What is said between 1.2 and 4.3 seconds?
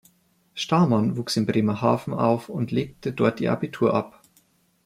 in Bremerhaven auf und legte dort ihr Abitur ab.